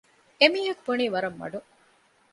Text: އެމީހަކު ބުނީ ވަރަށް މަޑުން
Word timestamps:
އެމީހަކު 0.39 0.81
ބުނީ 0.85 1.05
ވަރަށް 1.13 1.37
މަޑުން 1.39 1.69